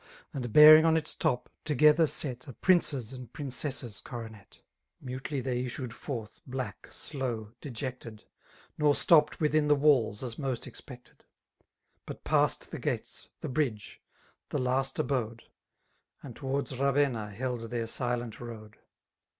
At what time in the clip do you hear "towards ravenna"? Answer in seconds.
16.35-17.29